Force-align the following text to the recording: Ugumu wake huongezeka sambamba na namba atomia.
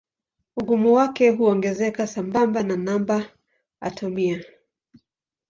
Ugumu 0.57 0.93
wake 0.93 1.29
huongezeka 1.29 2.07
sambamba 2.07 2.63
na 2.63 2.75
namba 2.77 3.25
atomia. 3.81 4.43